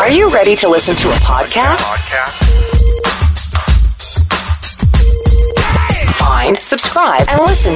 Are 0.00 0.12
you 0.12 0.30
ready 0.30 0.56
to 0.56 0.70
listen 0.70 0.96
to 0.96 1.08
a 1.08 1.12
podcast? 1.12 1.80
Find, 6.14 6.58
subscribe, 6.62 7.26
and 7.28 7.40
listen. 7.46 7.74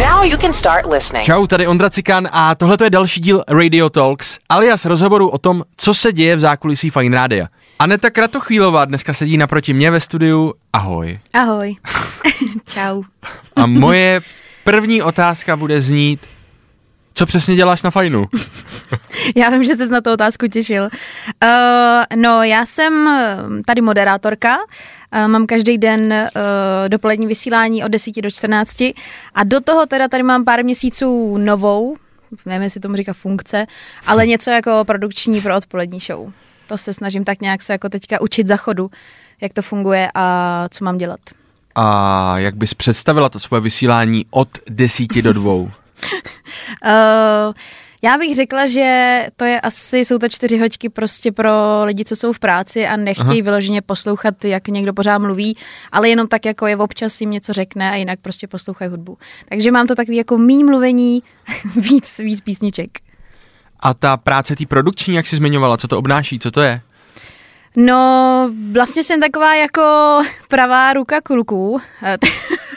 Now 0.00 0.22
you 0.24 0.36
can 0.38 0.52
start 0.52 0.86
listening. 0.86 1.24
Čau, 1.24 1.46
tady 1.46 1.66
Ondra 1.66 1.90
Cikán 1.90 2.28
a 2.32 2.54
tohle 2.54 2.76
je 2.84 2.90
další 2.90 3.20
díl 3.20 3.44
Radio 3.48 3.90
Talks, 3.90 4.38
alias 4.48 4.84
rozhovoru 4.84 5.28
o 5.28 5.38
tom, 5.38 5.62
co 5.76 5.94
se 5.94 6.12
děje 6.12 6.36
v 6.36 6.40
zákulisí 6.40 6.90
Fine 6.90 7.16
Rádia. 7.16 7.46
Aneta 7.78 8.10
Kratochvílová 8.10 8.84
dneska 8.84 9.14
sedí 9.14 9.36
naproti 9.36 9.72
mě 9.72 9.90
ve 9.90 10.00
studiu. 10.00 10.54
Ahoj. 10.72 11.18
Ahoj. 11.32 11.76
Čau. 12.68 13.02
A 13.56 13.66
moje 13.66 14.20
první 14.64 15.02
otázka 15.02 15.56
bude 15.56 15.80
znít, 15.80 16.20
co 17.16 17.26
přesně 17.26 17.56
děláš 17.56 17.82
na 17.82 17.90
Fajnu? 17.90 18.26
Já 19.36 19.50
vím, 19.50 19.64
že 19.64 19.76
jsi 19.76 19.88
na 19.88 20.00
tu 20.00 20.12
otázku 20.12 20.46
těšil. 20.46 20.82
Uh, 20.82 20.90
no, 22.16 22.42
já 22.42 22.66
jsem 22.66 23.08
tady 23.66 23.80
moderátorka, 23.80 24.56
uh, 24.56 25.28
mám 25.28 25.46
každý 25.46 25.78
den 25.78 26.12
uh, 26.12 26.88
dopolední 26.88 27.26
vysílání 27.26 27.84
od 27.84 27.88
10 27.88 28.20
do 28.20 28.30
14 28.30 28.80
a 29.34 29.44
do 29.44 29.60
toho 29.60 29.86
teda 29.86 30.08
tady 30.08 30.22
mám 30.22 30.44
pár 30.44 30.64
měsíců 30.64 31.38
novou, 31.38 31.96
nevím, 32.46 32.62
jestli 32.62 32.80
tomu 32.80 32.96
říká 32.96 33.12
funkce, 33.12 33.66
ale 34.06 34.26
něco 34.26 34.50
jako 34.50 34.84
produkční 34.84 35.40
pro 35.40 35.56
odpolední 35.56 36.00
show. 36.00 36.32
To 36.66 36.78
se 36.78 36.92
snažím 36.92 37.24
tak 37.24 37.40
nějak 37.40 37.62
se 37.62 37.72
jako 37.72 37.88
teďka 37.88 38.20
učit 38.20 38.46
za 38.46 38.56
chodu, 38.56 38.90
jak 39.40 39.52
to 39.52 39.62
funguje 39.62 40.10
a 40.14 40.68
co 40.70 40.84
mám 40.84 40.98
dělat. 40.98 41.20
A 41.74 42.38
jak 42.38 42.56
bys 42.56 42.74
představila 42.74 43.28
to 43.28 43.40
svoje 43.40 43.60
vysílání 43.60 44.26
od 44.30 44.48
10 44.68 45.22
do 45.22 45.32
2? 45.32 45.52
uh, 46.84 47.54
já 48.02 48.18
bych 48.18 48.36
řekla, 48.36 48.66
že 48.66 49.26
to 49.36 49.44
je 49.44 49.60
asi, 49.60 49.98
jsou 49.98 50.18
to 50.18 50.28
čtyři 50.28 50.58
hoďky 50.58 50.88
prostě 50.88 51.32
pro 51.32 51.84
lidi, 51.84 52.04
co 52.04 52.16
jsou 52.16 52.32
v 52.32 52.38
práci 52.38 52.86
a 52.86 52.96
nechtějí 52.96 53.40
Aha. 53.40 53.44
vyloženě 53.44 53.82
poslouchat, 53.82 54.44
jak 54.44 54.68
někdo 54.68 54.92
pořád 54.92 55.18
mluví, 55.18 55.56
ale 55.92 56.08
jenom 56.08 56.28
tak, 56.28 56.44
jako 56.44 56.66
je 56.66 56.76
občas 56.76 57.20
jim 57.20 57.30
něco 57.30 57.52
řekne 57.52 57.90
a 57.90 57.94
jinak 57.94 58.20
prostě 58.22 58.48
poslouchají 58.48 58.90
hudbu. 58.90 59.18
Takže 59.48 59.70
mám 59.70 59.86
to 59.86 59.94
takový 59.94 60.16
jako 60.16 60.38
míň 60.38 60.66
mluvení, 60.66 61.22
víc, 61.76 62.18
víc 62.18 62.40
písniček. 62.40 62.90
A 63.80 63.94
ta 63.94 64.16
práce 64.16 64.56
té 64.56 64.66
produkční, 64.66 65.14
jak 65.14 65.26
jsi 65.26 65.36
zmiňovala, 65.36 65.76
co 65.76 65.88
to 65.88 65.98
obnáší, 65.98 66.38
co 66.38 66.50
to 66.50 66.60
je? 66.62 66.80
No, 67.76 68.50
vlastně 68.72 69.04
jsem 69.04 69.20
taková 69.20 69.54
jako 69.54 70.20
pravá 70.48 70.92
ruka 70.92 71.20
kluků. 71.20 71.80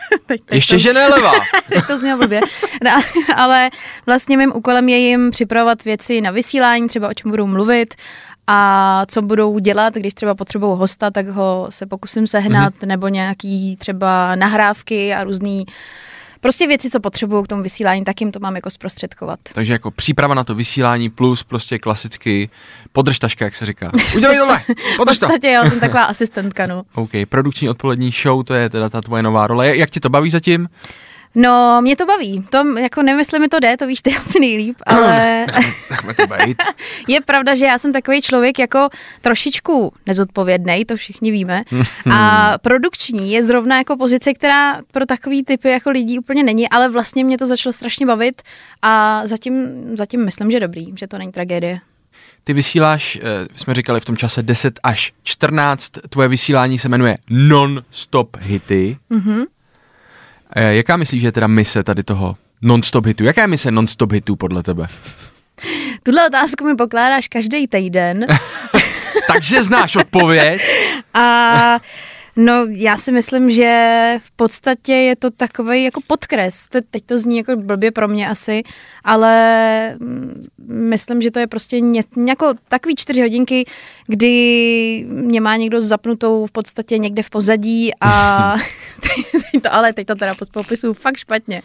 Teď, 0.26 0.42
teď 0.46 0.56
Ještě 0.56 0.76
to, 0.76 0.80
že 0.80 0.94
ne 0.94 1.08
levá. 1.08 1.32
to 1.88 2.00
znělo 2.00 2.18
blbě. 2.20 2.42
No, 2.84 2.92
ale 3.36 3.70
vlastně 4.06 4.38
mým 4.38 4.52
úkolem 4.56 4.90
je 4.90 4.98
jim 4.98 5.32
připravovat 5.32 5.84
věci 5.84 6.22
na 6.22 6.32
vysílání, 6.32 6.88
třeba 6.88 7.10
o 7.10 7.14
čem 7.14 7.32
budou 7.32 7.48
mluvit 7.48 7.94
a 8.48 9.04
co 9.08 9.22
budou 9.22 9.60
dělat, 9.60 9.94
když 9.94 10.14
třeba 10.14 10.36
potřebují 10.36 10.78
hosta, 10.78 11.12
tak 11.12 11.28
ho 11.28 11.68
se 11.70 11.86
pokusím 11.86 12.28
sehnat, 12.28 12.74
mm-hmm. 12.74 12.88
nebo 12.88 13.08
nějaký 13.08 13.78
třeba 13.78 14.36
nahrávky 14.36 15.14
a 15.14 15.24
různý 15.24 15.66
prostě 16.40 16.68
věci, 16.68 16.90
co 16.90 17.00
potřebují 17.00 17.44
k 17.44 17.48
tomu 17.48 17.64
vysílání, 17.64 18.04
tak 18.04 18.22
jim 18.22 18.32
to 18.32 18.40
mám 18.40 18.56
jako 18.56 18.70
zprostředkovat. 18.70 19.40
Takže 19.54 19.74
jako 19.74 19.92
příprava 19.92 20.34
na 20.34 20.44
to 20.44 20.56
vysílání 20.56 21.10
plus 21.10 21.44
prostě 21.44 21.80
klasicky 21.80 22.50
podržtaška, 22.92 23.46
jak 23.46 23.56
se 23.56 23.66
říká. 23.66 23.92
Udělej 24.16 24.38
tohle, 24.38 24.60
podrž 24.98 25.20
to. 25.20 25.26
V 25.26 25.30
podstatě 25.30 25.52
jo, 25.52 25.70
jsem 25.70 25.80
taková 25.80 26.04
asistentka, 26.04 26.68
no. 26.68 26.84
OK, 26.94 27.12
produkční 27.30 27.70
odpolední 27.70 28.12
show, 28.24 28.44
to 28.44 28.54
je 28.54 28.70
teda 28.70 28.90
ta 28.90 29.02
tvoje 29.02 29.24
nová 29.24 29.48
role. 29.48 29.78
Jak 29.78 29.90
tě 29.90 30.00
to 30.00 30.10
baví 30.10 30.30
zatím? 30.30 30.70
No, 31.36 31.82
mě 31.82 31.96
to 31.96 32.06
baví. 32.06 32.46
To, 32.50 32.80
jako 32.80 33.02
nevím, 33.04 33.20
jestli 33.20 33.40
mi 33.40 33.48
to 33.48 33.60
jde, 33.60 33.78
to 33.78 33.88
víš 33.88 34.02
ty 34.02 34.16
asi 34.16 34.40
nejlíp, 34.40 34.78
ale... 34.86 35.46
Nechme 35.90 36.14
to 36.14 36.24
je 37.08 37.22
pravda, 37.22 37.56
že 37.56 37.66
já 37.66 37.80
jsem 37.80 37.94
takový 37.94 38.22
člověk 38.22 38.60
jako 38.60 38.90
trošičku 39.22 39.94
nezodpovědný, 40.06 40.86
to 40.86 40.96
všichni 40.96 41.32
víme. 41.32 41.64
a 42.12 42.54
produkční 42.58 43.32
je 43.32 43.44
zrovna 43.44 43.78
jako 43.78 43.98
pozice, 43.98 44.34
která 44.34 44.82
pro 44.92 45.06
takový 45.06 45.44
typy 45.44 45.70
jako 45.70 45.90
lidí 45.90 46.20
úplně 46.20 46.44
není, 46.44 46.70
ale 46.70 46.90
vlastně 46.90 47.24
mě 47.24 47.38
to 47.38 47.46
začalo 47.48 47.74
strašně 47.74 48.06
bavit 48.06 48.42
a 48.82 49.22
zatím, 49.28 49.68
zatím 49.98 50.26
myslím, 50.26 50.52
že 50.52 50.60
dobrý, 50.60 50.88
že 50.96 51.08
to 51.08 51.18
není 51.18 51.32
tragédie. 51.32 51.80
Ty 52.44 52.54
vysíláš, 52.54 53.20
eh, 53.22 53.48
jsme 53.56 53.74
říkali 53.74 54.00
v 54.00 54.06
tom 54.06 54.18
čase 54.18 54.44
10 54.44 54.80
až 54.84 55.14
14, 55.24 55.92
tvoje 56.10 56.28
vysílání 56.28 56.80
se 56.80 56.90
jmenuje 56.90 57.18
Non-Stop 57.30 58.38
Hity. 58.42 58.98
Mm-hmm. 59.12 59.46
Jaká 60.56 60.98
myslíš, 60.98 61.22
že 61.22 61.28
je 61.28 61.32
teda 61.32 61.48
mise 61.48 61.84
tady 61.84 62.04
toho 62.04 62.36
non-stop 62.62 63.06
hitu? 63.06 63.24
Jaká 63.24 63.42
je 63.42 63.48
mise 63.48 63.72
non-stop 63.72 64.12
hitu 64.12 64.36
podle 64.36 64.64
tebe? 64.64 64.88
Tuhle 66.04 66.28
otázku 66.28 66.66
mi 66.66 66.76
pokládáš 66.76 67.28
každý 67.28 67.68
týden. 67.68 68.26
Takže 69.34 69.64
znáš 69.64 69.96
odpověď. 69.96 70.62
A 71.14 71.80
No, 72.42 72.66
já 72.70 72.98
si 72.98 73.12
myslím, 73.12 73.50
že 73.50 74.16
v 74.22 74.32
podstatě 74.32 74.94
je 74.94 75.16
to 75.16 75.30
takový 75.30 75.84
jako 75.84 76.02
podkres. 76.08 76.68
Teď 76.92 77.04
to 77.06 77.18
zní 77.18 77.38
jako 77.38 77.56
blbě 77.56 77.92
pro 77.92 78.08
mě 78.08 78.30
asi, 78.30 78.64
ale 79.04 79.96
mm, 80.00 80.48
myslím, 80.68 81.22
že 81.22 81.32
to 81.32 81.40
je 81.40 81.48
prostě 81.48 81.80
ně, 81.80 82.02
jako 82.28 82.54
takový 82.70 82.96
čtyři 82.96 83.22
hodinky, 83.22 83.66
kdy 84.08 85.06
mě 85.10 85.42
má 85.42 85.56
někdo 85.56 85.82
zapnutou 85.82 86.46
v 86.46 86.52
podstatě 86.52 86.98
někde 86.98 87.24
v 87.24 87.30
pozadí 87.30 87.92
a 88.02 88.56
to, 89.62 89.74
ale 89.74 89.94
teď 89.94 90.08
to 90.08 90.16
teda 90.16 90.36
popisuju 90.52 90.94
fakt 90.94 91.18
špatně. 91.18 91.62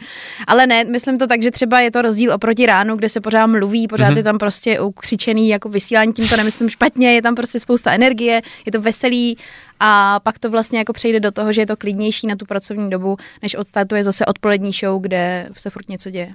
Ale 0.46 0.66
ne, 0.66 0.84
myslím 0.84 1.18
to 1.18 1.26
tak, 1.26 1.42
že 1.42 1.50
třeba 1.50 1.80
je 1.80 1.90
to 1.90 2.02
rozdíl 2.02 2.32
oproti 2.32 2.66
ránu, 2.66 2.96
kde 2.96 3.08
se 3.08 3.20
pořád 3.20 3.46
mluví, 3.46 3.88
pořád 3.88 4.10
mm-hmm. 4.10 4.16
je 4.16 4.22
tam 4.22 4.38
prostě 4.38 4.80
ukřičený 4.80 5.48
jako 5.48 5.68
vysílání, 5.68 6.12
tím 6.12 6.28
to 6.28 6.36
nemyslím 6.36 6.68
špatně, 6.68 7.14
je 7.14 7.22
tam 7.22 7.34
prostě 7.34 7.60
spousta 7.60 7.92
energie, 7.92 8.42
je 8.66 8.72
to 8.72 8.80
veselý 8.80 9.36
a 9.80 10.20
pak 10.20 10.38
to 10.38 10.50
vlastně 10.50 10.78
jako 10.78 10.92
přejde 10.92 11.20
do 11.20 11.30
toho, 11.30 11.52
že 11.52 11.60
je 11.60 11.66
to 11.66 11.76
klidnější 11.76 12.26
na 12.26 12.36
tu 12.36 12.46
pracovní 12.46 12.90
dobu, 12.90 13.16
než 13.42 13.54
odstartuje 13.54 14.04
zase 14.04 14.26
odpolední 14.26 14.72
show, 14.72 15.02
kde 15.02 15.48
se 15.56 15.70
furt 15.70 15.88
něco 15.88 16.10
děje. 16.10 16.30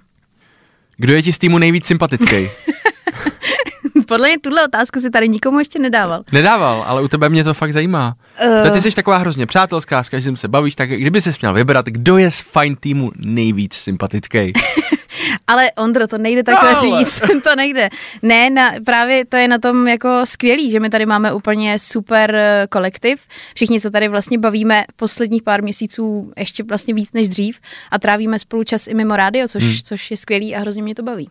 Kdo 0.97 1.13
je 1.13 1.23
ti 1.23 1.33
z 1.33 1.37
týmu 1.37 1.57
nejvíc 1.57 1.85
sympatický? 1.85 2.49
Podle 4.07 4.27
mě 4.27 4.39
tuhle 4.39 4.65
otázku 4.65 4.99
si 4.99 5.09
tady 5.09 5.29
nikomu 5.29 5.59
ještě 5.59 5.79
nedával. 5.79 6.23
Nedával, 6.31 6.83
ale 6.87 7.01
u 7.01 7.07
tebe 7.07 7.29
mě 7.29 7.43
to 7.43 7.53
fakt 7.53 7.73
zajímá. 7.73 8.15
Uh... 8.63 8.69
Ty 8.69 8.81
jsi 8.81 8.91
taková 8.91 9.17
hrozně 9.17 9.45
přátelská, 9.45 10.03
s 10.03 10.09
každým 10.09 10.35
se 10.35 10.47
bavíš, 10.47 10.75
tak 10.75 10.89
kdyby 10.89 11.21
se 11.21 11.31
měl 11.41 11.53
vybrat, 11.53 11.85
kdo 11.85 12.17
je 12.17 12.31
z 12.31 12.39
fine 12.39 12.75
týmu 12.79 13.11
nejvíc 13.15 13.73
sympatický? 13.73 14.53
Ale 15.47 15.71
Ondro, 15.71 16.07
to 16.07 16.17
nejde 16.17 16.43
takhle 16.43 16.75
Ale. 16.75 16.81
říct, 16.81 17.21
to 17.43 17.55
nejde. 17.55 17.89
Ne, 18.21 18.49
na, 18.49 18.71
právě 18.85 19.25
to 19.25 19.37
je 19.37 19.47
na 19.47 19.57
tom 19.57 19.87
jako 19.87 20.21
skvělý, 20.23 20.71
že 20.71 20.79
my 20.79 20.89
tady 20.89 21.05
máme 21.05 21.33
úplně 21.33 21.79
super 21.79 22.35
eh, 22.35 22.67
kolektiv. 22.69 23.21
Všichni 23.55 23.79
se 23.79 23.91
tady 23.91 24.07
vlastně 24.07 24.37
bavíme 24.37 24.85
posledních 24.95 25.43
pár 25.43 25.63
měsíců 25.63 26.33
ještě 26.37 26.63
vlastně 26.63 26.93
víc 26.93 27.13
než 27.13 27.29
dřív 27.29 27.59
a 27.91 27.99
trávíme 27.99 28.39
spolu 28.39 28.63
čas 28.63 28.87
i 28.87 28.93
mimo 28.93 29.15
rádio, 29.15 29.47
což, 29.47 29.63
hmm. 29.63 29.75
což 29.83 30.11
je 30.11 30.17
skvělý 30.17 30.55
a 30.55 30.59
hrozně 30.59 30.83
mě 30.83 30.95
to 30.95 31.03
baví. 31.03 31.29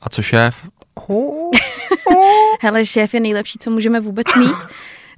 A 0.00 0.08
co 0.08 0.22
šéf? 0.22 0.56
Hele, 2.60 2.86
šéf 2.86 3.14
je 3.14 3.20
nejlepší, 3.20 3.58
co 3.58 3.70
můžeme 3.70 4.00
vůbec 4.00 4.34
mít. 4.34 4.56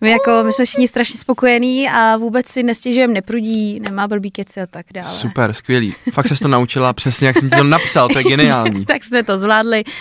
My, 0.00 0.10
jako, 0.10 0.42
my 0.47 0.53
jsme 0.53 0.64
všichni 0.64 0.88
strašně 0.88 1.20
spokojení 1.20 1.88
a 1.88 2.16
vůbec 2.16 2.48
si 2.48 2.62
nestěžujeme, 2.62 3.12
neprudí, 3.12 3.81
nemá 3.81 4.09
blbý 4.09 4.31
keci 4.31 4.60
a 4.60 4.66
tak 4.66 4.86
dále. 4.94 5.09
Super, 5.09 5.54
skvělý. 5.54 5.94
Fakt 6.12 6.28
se 6.28 6.34
to 6.34 6.48
naučila 6.48 6.92
přesně, 6.92 7.26
jak 7.26 7.38
jsem 7.38 7.50
ti 7.50 7.56
to 7.56 7.64
napsal, 7.64 8.08
to 8.08 8.19
je 8.19 8.25
geniální. 8.25 8.84
tak 8.87 9.04
jsme 9.04 9.22
to 9.22 9.38
zvládli. 9.38 9.84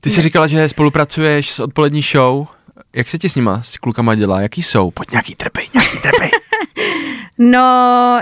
Ty 0.00 0.10
jsi 0.10 0.22
říkala, 0.22 0.46
že 0.46 0.68
spolupracuješ 0.68 1.50
s 1.50 1.60
odpolední 1.60 2.02
show. 2.02 2.46
Jak 2.92 3.08
se 3.08 3.18
ti 3.18 3.28
s 3.28 3.34
nima, 3.34 3.62
s 3.62 3.76
klukama 3.76 4.14
dělá? 4.14 4.40
Jaký 4.40 4.62
jsou? 4.62 4.90
Pojď 4.90 5.10
nějaký 5.10 5.34
trpy, 5.34 5.68
nějaký 5.74 5.98
trpy. 5.98 6.30
No, 7.38 7.60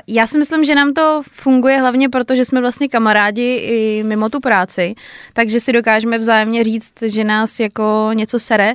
já 0.07 0.27
si 0.27 0.39
myslím, 0.39 0.65
že 0.65 0.75
nám 0.75 0.93
to 0.93 1.23
funguje 1.31 1.79
hlavně 1.79 2.09
proto, 2.09 2.37
že 2.37 2.45
jsme 2.45 2.61
vlastně 2.61 2.89
kamarádi 2.89 3.55
i 3.57 4.03
mimo 4.07 4.29
tu 4.29 4.41
práci, 4.41 4.95
takže 5.33 5.61
si 5.61 5.73
dokážeme 5.73 6.19
vzájemně 6.19 6.65
říct, 6.65 6.93
že 7.03 7.25
nás 7.25 7.61
jako 7.61 8.11
něco 8.15 8.39
sere 8.39 8.75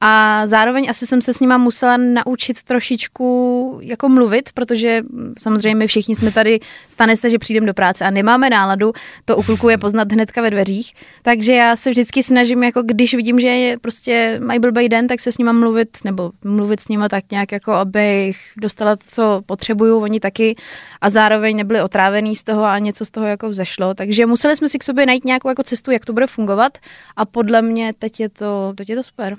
a 0.00 0.42
zároveň 0.46 0.86
asi 0.90 1.06
jsem 1.06 1.22
se 1.22 1.32
s 1.32 1.40
nima 1.40 1.58
musela 1.58 1.96
naučit 1.96 2.62
trošičku 2.62 3.78
jako 3.82 4.08
mluvit, 4.08 4.50
protože 4.54 5.02
samozřejmě 5.38 5.74
my 5.74 5.86
všichni 5.86 6.14
jsme 6.14 6.32
tady, 6.32 6.60
stane 6.88 7.16
se, 7.16 7.30
že 7.30 7.38
přijdeme 7.38 7.66
do 7.66 7.74
práce 7.74 8.04
a 8.04 8.10
nemáme 8.10 8.50
náladu, 8.50 8.92
to 9.24 9.36
u 9.36 9.42
kluků 9.42 9.68
je 9.68 9.78
poznat 9.78 10.12
hnedka 10.12 10.42
ve 10.42 10.50
dveřích, 10.50 10.92
takže 11.22 11.52
já 11.52 11.76
se 11.76 11.90
vždycky 11.90 12.22
snažím, 12.22 12.62
jako 12.62 12.82
když 12.82 13.14
vidím, 13.14 13.40
že 13.40 13.48
je 13.48 13.78
prostě 13.78 14.40
mají 14.44 14.60
blbý 14.60 14.88
den, 14.88 15.08
tak 15.08 15.20
se 15.20 15.32
s 15.32 15.38
nima 15.38 15.52
mluvit, 15.52 15.98
nebo 16.04 16.30
mluvit 16.44 16.80
s 16.80 16.88
nima 16.88 17.08
tak 17.08 17.24
nějak, 17.30 17.52
jako 17.52 17.72
abych 17.72 18.36
dostala 18.56 18.96
co 18.96 19.42
potřebuju, 19.46 20.02
oni 20.02 20.20
taky. 20.20 20.56
A 21.00 21.10
zároveň 21.10 21.56
nebyli 21.56 21.82
otrávený 21.82 22.36
z 22.36 22.44
toho 22.44 22.64
a 22.64 22.78
něco 22.78 23.04
z 23.04 23.10
toho 23.10 23.26
jako 23.26 23.48
vzešlo, 23.48 23.94
takže 23.94 24.26
museli 24.26 24.56
jsme 24.56 24.68
si 24.68 24.78
k 24.78 24.84
sobě 24.84 25.06
najít 25.06 25.24
nějakou 25.24 25.48
jako 25.48 25.62
cestu, 25.62 25.90
jak 25.90 26.04
to 26.04 26.12
bude 26.12 26.26
fungovat. 26.26 26.78
A 27.16 27.24
podle 27.24 27.62
mě 27.62 27.92
teď 27.98 28.20
je 28.20 28.28
to, 28.28 28.72
teď 28.76 28.88
je 28.88 28.96
to 28.96 29.02
super. 29.02 29.36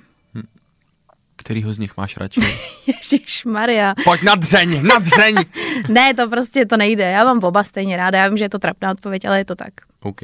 Kterýho 1.38 1.74
z 1.74 1.78
nich 1.78 1.98
máš 1.98 2.18
radši? 2.18 2.42
Ježíš 2.88 3.46
Maria. 3.46 3.94
Pojď 4.04 4.22
na 4.24 4.36
dřeň, 4.36 4.88
na 4.88 5.00
dřeň! 5.00 5.36
ne, 5.90 6.14
to 6.14 6.30
prostě 6.30 6.66
to 6.66 6.78
nejde. 6.78 7.12
Já 7.12 7.24
mám 7.24 7.44
oba 7.44 7.64
stejně 7.64 7.98
ráda. 7.98 8.20
Já 8.20 8.28
vím, 8.28 8.38
že 8.38 8.46
je 8.46 8.50
to 8.50 8.60
trapná 8.60 8.92
odpověď, 8.92 9.26
ale 9.26 9.38
je 9.38 9.46
to 9.46 9.56
tak. 9.56 9.74
OK. 10.04 10.22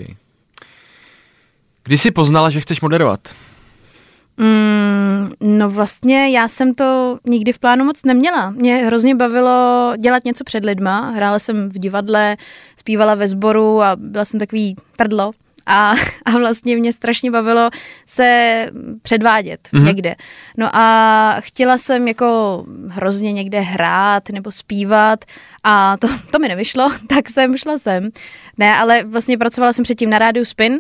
Kdy 1.84 1.98
jsi 1.98 2.12
poznala, 2.12 2.50
že 2.50 2.62
chceš 2.62 2.82
moderovat? 2.82 3.20
Mm, 4.38 5.32
no 5.40 5.70
vlastně 5.70 6.30
já 6.30 6.48
jsem 6.48 6.76
to 6.76 7.18
nikdy 7.26 7.54
v 7.54 7.60
plánu 7.60 7.86
moc 7.86 8.04
neměla. 8.06 8.50
Mě 8.50 8.78
hrozně 8.78 9.16
bavilo 9.16 9.94
dělat 10.00 10.26
něco 10.26 10.44
před 10.44 10.66
lidma. 10.66 11.10
Hrála 11.10 11.40
jsem 11.40 11.70
v 11.70 11.74
divadle, 11.74 12.38
zpívala 12.80 13.16
ve 13.16 13.28
sboru 13.28 13.82
a 13.82 13.96
byla 13.96 14.26
jsem 14.26 14.40
takový 14.40 14.76
trdlo. 14.96 15.32
A, 15.66 15.94
a 16.26 16.32
vlastně 16.32 16.78
mě 16.78 16.94
strašně 16.94 17.32
bavilo 17.32 17.70
se 18.08 18.70
předvádět 19.02 19.60
mm-hmm. 19.74 19.86
někde. 19.86 20.16
No 20.58 20.76
a 20.76 21.36
chtěla 21.40 21.78
jsem 21.78 22.08
jako 22.08 22.64
hrozně 22.88 23.32
někde 23.32 23.60
hrát 23.60 24.30
nebo 24.30 24.52
zpívat 24.52 25.26
a 25.64 25.98
to, 25.98 26.08
to 26.32 26.40
mi 26.40 26.48
nevyšlo, 26.48 26.90
tak 27.08 27.30
jsem 27.30 27.58
šla 27.58 27.78
sem. 27.78 28.10
Ne, 28.58 28.76
ale 28.76 29.04
vlastně 29.04 29.38
pracovala 29.38 29.74
jsem 29.74 29.84
předtím 29.84 30.10
na 30.10 30.20
rádiu 30.20 30.46
Spin 30.46 30.80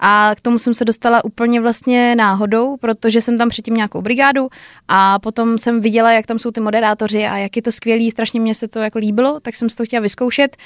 a 0.00 0.32
k 0.36 0.40
tomu 0.40 0.58
jsem 0.58 0.74
se 0.74 0.84
dostala 0.84 1.24
úplně 1.24 1.60
vlastně 1.60 2.16
náhodou, 2.16 2.76
protože 2.76 3.20
jsem 3.20 3.38
tam 3.38 3.48
předtím 3.48 3.74
nějakou 3.74 4.02
brigádu 4.02 4.48
a 4.88 5.18
potom 5.18 5.58
jsem 5.58 5.80
viděla, 5.80 6.12
jak 6.12 6.26
tam 6.26 6.38
jsou 6.38 6.50
ty 6.50 6.60
moderátoři 6.60 7.26
a 7.26 7.36
jak 7.36 7.56
je 7.56 7.62
to 7.62 7.72
skvělý, 7.72 8.10
strašně 8.10 8.40
mě 8.40 8.54
se 8.54 8.68
to 8.68 8.78
jako 8.78 8.98
líbilo, 8.98 9.40
tak 9.40 9.54
jsem 9.54 9.70
si 9.70 9.76
to 9.76 9.84
chtěla 9.84 10.00
vyzkoušet. 10.00 10.56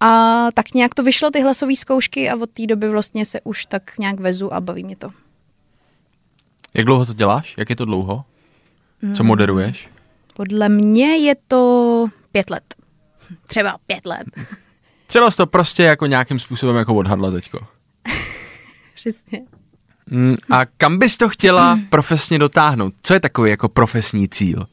A 0.00 0.46
tak 0.54 0.74
nějak 0.74 0.94
to 0.94 1.02
vyšlo, 1.02 1.30
ty 1.30 1.40
hlasové 1.42 1.76
zkoušky 1.76 2.30
a 2.30 2.36
od 2.36 2.50
té 2.50 2.66
doby 2.66 2.88
vlastně 2.88 3.24
se 3.24 3.40
už 3.44 3.66
tak 3.66 3.98
nějak 3.98 4.20
vezu 4.20 4.54
a 4.54 4.60
baví 4.60 4.84
mě 4.84 4.96
to. 4.96 5.08
Jak 6.74 6.86
dlouho 6.86 7.06
to 7.06 7.14
děláš? 7.14 7.54
Jak 7.58 7.70
je 7.70 7.76
to 7.76 7.84
dlouho? 7.84 8.24
Co 9.00 9.22
Hmm. 9.22 9.26
moderuješ? 9.26 9.88
Podle 10.34 10.68
mě 10.68 11.16
je 11.16 11.34
to 11.48 12.04
pět 12.32 12.50
let. 12.50 12.74
Třeba 13.46 13.76
pět 13.86 14.06
let. 14.06 14.24
Třeba 15.06 15.30
to 15.30 15.46
prostě 15.46 15.82
jako 15.82 16.06
nějakým 16.06 16.38
způsobem 16.38 16.76
jako 16.76 16.94
odhadla 16.94 17.30
teďko. 17.30 17.58
Přesně. 18.94 19.40
Mm, 20.10 20.34
a 20.50 20.64
kam 20.66 20.98
bys 20.98 21.16
to 21.16 21.28
chtěla 21.28 21.78
profesně 21.90 22.38
dotáhnout? 22.38 22.94
Co 23.02 23.14
je 23.14 23.20
takový 23.20 23.50
jako 23.50 23.68
profesní 23.68 24.28
cíl? 24.28 24.66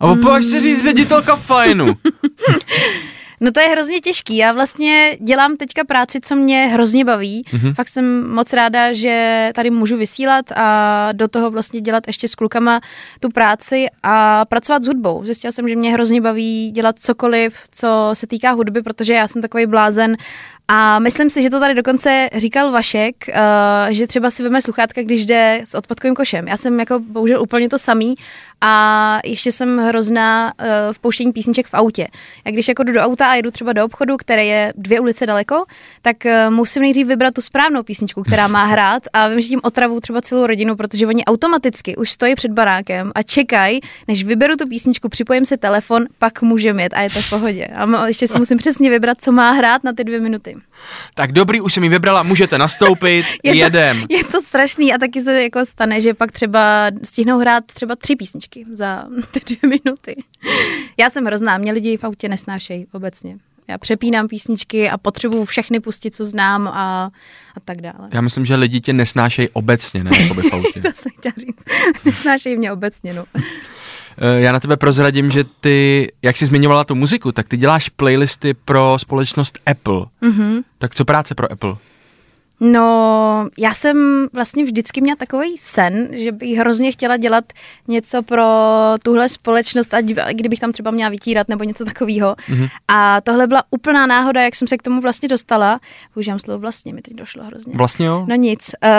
A 0.00 0.06
opováž 0.06 0.44
se 0.44 0.60
říct 0.60 0.82
ředitelka 0.82 1.36
fajnu. 1.36 1.94
No 3.40 3.52
to 3.52 3.60
je 3.60 3.68
hrozně 3.68 4.00
těžký. 4.00 4.36
Já 4.36 4.52
vlastně 4.52 5.16
dělám 5.20 5.56
teďka 5.56 5.84
práci, 5.84 6.20
co 6.20 6.36
mě 6.36 6.66
hrozně 6.66 7.04
baví. 7.04 7.44
Mm-hmm. 7.44 7.74
Fakt 7.74 7.88
jsem 7.88 8.30
moc 8.30 8.52
ráda, 8.52 8.92
že 8.92 9.50
tady 9.54 9.70
můžu 9.70 9.96
vysílat 9.96 10.52
a 10.56 11.08
do 11.12 11.28
toho 11.28 11.50
vlastně 11.50 11.80
dělat 11.80 12.06
ještě 12.06 12.28
s 12.28 12.34
klukama 12.34 12.80
tu 13.20 13.28
práci 13.30 13.86
a 14.02 14.44
pracovat 14.44 14.82
s 14.82 14.86
hudbou. 14.86 15.24
Zjistila 15.24 15.52
jsem, 15.52 15.68
že 15.68 15.76
mě 15.76 15.92
hrozně 15.92 16.20
baví 16.20 16.70
dělat 16.70 16.98
cokoliv, 16.98 17.56
co 17.70 18.10
se 18.12 18.26
týká 18.26 18.50
hudby, 18.50 18.82
protože 18.82 19.14
já 19.14 19.28
jsem 19.28 19.42
takový 19.42 19.66
blázen 19.66 20.16
a 20.72 20.98
myslím 20.98 21.30
si, 21.30 21.42
že 21.42 21.50
to 21.50 21.60
tady 21.60 21.74
dokonce 21.74 22.28
říkal 22.36 22.72
Vašek, 22.72 23.14
uh, 23.28 23.34
že 23.88 24.06
třeba 24.06 24.30
si 24.30 24.42
veme 24.42 24.62
sluchátka, 24.62 25.02
když 25.02 25.26
jde 25.26 25.60
s 25.64 25.74
odpadkovým 25.74 26.14
košem. 26.14 26.48
Já 26.48 26.56
jsem 26.56 26.80
jako 26.80 27.00
bohužel 27.00 27.42
úplně 27.42 27.68
to 27.68 27.78
samý 27.78 28.14
a 28.60 29.18
ještě 29.24 29.52
jsem 29.52 29.78
hrozná 29.78 30.52
uh, 30.58 30.66
v 30.92 30.98
pouštění 30.98 31.32
písniček 31.32 31.66
v 31.66 31.74
autě. 31.74 32.08
Já 32.44 32.52
když 32.52 32.68
jako 32.68 32.82
jdu 32.82 32.92
do 32.92 33.00
auta 33.00 33.26
a 33.30 33.34
jedu 33.34 33.50
třeba 33.50 33.72
do 33.72 33.84
obchodu, 33.84 34.16
které 34.16 34.44
je 34.44 34.72
dvě 34.76 35.00
ulice 35.00 35.26
daleko, 35.26 35.64
tak 36.02 36.16
uh, 36.24 36.54
musím 36.54 36.82
nejdřív 36.82 37.06
vybrat 37.06 37.34
tu 37.34 37.40
správnou 37.40 37.82
písničku, 37.82 38.22
která 38.22 38.48
má 38.48 38.64
hrát 38.72 39.02
a 39.12 39.28
vím, 39.28 39.40
že 39.40 39.48
tím 39.48 39.60
otravu 39.62 40.00
třeba 40.00 40.20
celou 40.20 40.46
rodinu, 40.46 40.76
protože 40.76 41.06
oni 41.06 41.24
automaticky 41.24 41.96
už 41.96 42.10
stojí 42.10 42.34
před 42.34 42.50
barákem 42.50 43.12
a 43.14 43.22
čekají, 43.22 43.80
než 44.08 44.24
vyberu 44.24 44.56
tu 44.56 44.68
písničku, 44.68 45.08
připojím 45.08 45.46
si 45.46 45.56
telefon, 45.56 46.04
pak 46.18 46.42
můžeme 46.42 46.82
jet 46.82 46.94
a 46.94 47.00
je 47.00 47.10
to 47.10 47.20
v 47.22 47.30
pohodě. 47.30 47.66
A 47.66 48.06
ještě 48.06 48.28
si 48.28 48.38
musím 48.38 48.58
přesně 48.58 48.90
vybrat, 48.90 49.16
co 49.20 49.32
má 49.32 49.52
hrát 49.52 49.84
na 49.84 49.92
ty 49.92 50.04
dvě 50.04 50.20
minuty. 50.20 50.59
Tak 51.14 51.32
dobrý, 51.32 51.60
už 51.60 51.74
jsem 51.74 51.82
ji 51.84 51.88
vybrala, 51.90 52.22
můžete 52.22 52.58
nastoupit, 52.58 53.26
Je 53.42 53.52
to- 53.52 53.58
jedem. 53.58 54.06
Je 54.10 54.24
to 54.24 54.42
strašný 54.42 54.92
a 54.94 54.98
taky 54.98 55.20
se 55.22 55.42
jako 55.42 55.66
stane, 55.66 56.00
že 56.00 56.14
pak 56.14 56.32
třeba 56.32 56.90
stihnou 57.02 57.38
hrát 57.38 57.64
třeba 57.74 57.96
tři 57.96 58.16
písničky 58.16 58.64
za 58.72 59.04
ty 59.30 59.40
dvě 59.56 59.70
minuty. 59.84 60.16
Já 60.96 61.10
jsem 61.10 61.24
hrozná, 61.24 61.58
mě 61.58 61.72
lidi 61.72 61.96
v 61.96 62.04
autě 62.04 62.28
nesnášejí 62.28 62.86
obecně. 62.92 63.36
Já 63.68 63.78
přepínám 63.78 64.28
písničky 64.28 64.90
a 64.90 64.98
potřebuju 64.98 65.44
všechny 65.44 65.80
pustit, 65.80 66.14
co 66.14 66.24
znám 66.24 66.68
a, 66.68 67.10
a 67.56 67.60
tak 67.64 67.80
dále. 67.80 68.08
Já 68.12 68.20
myslím, 68.20 68.44
že 68.46 68.54
lidi 68.54 68.80
tě 68.80 68.92
nesnášejí 68.92 69.48
obecně, 69.52 70.04
ne 70.04 70.10
jako 70.22 70.34
v 70.34 70.38
autě. 70.52 70.80
To 70.80 70.88
jsem 70.94 71.12
chtěla 71.18 71.34
říct. 71.38 71.64
Nesnášejí 72.04 72.56
mě 72.56 72.72
obecně, 72.72 73.12
no. 73.14 73.24
Eh, 74.20 74.40
Já 74.40 74.52
na 74.52 74.60
tebe 74.60 74.76
prozradím, 74.76 75.30
že 75.30 75.44
ty, 75.44 76.08
jak 76.22 76.36
jsi 76.36 76.46
zmiňovala 76.46 76.84
tu 76.84 76.94
muziku, 76.94 77.32
tak 77.32 77.48
ty 77.48 77.56
děláš 77.56 77.88
playlisty 77.88 78.54
pro 78.54 78.94
společnost 78.98 79.58
Apple. 79.66 80.06
Mhm. 80.20 80.60
Tak 80.78 80.94
co 80.94 81.04
práce 81.04 81.34
pro 81.34 81.52
Apple? 81.52 81.76
No, 82.60 83.48
já 83.58 83.74
jsem 83.74 84.28
vlastně 84.32 84.64
vždycky 84.64 85.00
měla 85.00 85.16
takový 85.16 85.58
sen, 85.58 86.08
že 86.10 86.32
bych 86.32 86.58
hrozně 86.58 86.92
chtěla 86.92 87.16
dělat 87.16 87.44
něco 87.88 88.22
pro 88.22 88.46
tuhle 89.02 89.28
společnost, 89.28 89.94
ať 89.94 90.04
kdybych 90.32 90.58
tam 90.60 90.72
třeba 90.72 90.90
měla 90.90 91.10
vytírat 91.10 91.48
nebo 91.48 91.64
něco 91.64 91.84
takového. 91.84 92.34
Mm-hmm. 92.34 92.68
A 92.88 93.20
tohle 93.20 93.46
byla 93.46 93.62
úplná 93.70 94.06
náhoda, 94.06 94.42
jak 94.42 94.56
jsem 94.56 94.68
se 94.68 94.76
k 94.76 94.82
tomu 94.82 95.00
vlastně 95.00 95.28
dostala. 95.28 95.80
Používám 96.14 96.38
slovo 96.38 96.58
vlastně, 96.58 96.94
mi 96.94 97.02
teď 97.02 97.14
došlo 97.14 97.44
hrozně. 97.44 97.72
Vlastně 97.76 98.06
jo? 98.06 98.24
No 98.28 98.34
nic, 98.34 98.70
uh, 98.84 98.90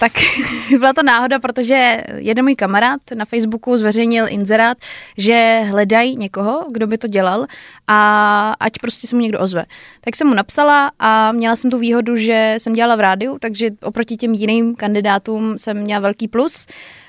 tak 0.00 0.12
byla 0.78 0.92
to 0.92 1.02
náhoda, 1.02 1.38
protože 1.38 2.02
jeden 2.16 2.44
můj 2.44 2.56
kamarád 2.56 3.00
na 3.14 3.24
Facebooku 3.24 3.76
zveřejnil 3.76 4.26
inzerát, 4.28 4.78
že 5.18 5.60
hledají 5.70 6.16
někoho, 6.16 6.64
kdo 6.72 6.86
by 6.86 6.98
to 6.98 7.08
dělal 7.08 7.46
a 7.88 8.54
ať 8.60 8.72
prostě 8.80 9.06
se 9.06 9.16
mu 9.16 9.22
někdo 9.22 9.40
ozve. 9.40 9.64
Tak 10.00 10.16
jsem 10.16 10.26
mu 10.26 10.34
napsala 10.34 10.90
a 10.98 11.32
měla 11.32 11.56
jsem 11.56 11.70
tu 11.70 11.78
výhodu, 11.78 12.16
že 12.16 12.54
jsem 12.58 12.72
dělala 12.72 12.85
v 12.94 13.00
rádiu, 13.00 13.38
takže 13.40 13.70
oproti 13.82 14.16
těm 14.16 14.34
jiným 14.34 14.76
kandidátům 14.76 15.58
jsem 15.58 15.76
měla 15.76 16.00
velký 16.00 16.28
plus. 16.28 16.66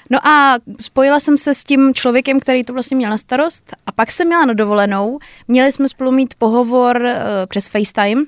No 0.10 0.28
a 0.28 0.58
spojila 0.80 1.20
jsem 1.20 1.38
se 1.38 1.54
s 1.54 1.64
tím 1.64 1.94
člověkem, 1.94 2.40
který 2.40 2.64
to 2.64 2.74
vlastně 2.74 2.98
měl 2.98 3.10
na 3.10 3.18
starost 3.18 3.74
a 3.86 3.92
pak 3.92 4.12
jsem 4.12 4.28
měla 4.28 4.46
na 4.46 4.54
dovolenou. 4.54 5.20
Měli 5.48 5.72
jsme 5.72 5.90
spolu 5.90 6.12
mít 6.12 6.34
pohovor 6.38 7.02
uh, 7.02 7.12
přes 7.48 7.68
FaceTime 7.68 8.22